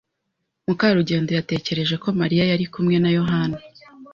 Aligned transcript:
Mukarugendo 0.65 1.31
yatekereje 1.37 1.95
ko 2.03 2.07
Mariya 2.19 2.43
yari 2.51 2.65
kumwe 2.73 2.95
na 3.03 3.09
Yohana. 3.17 3.57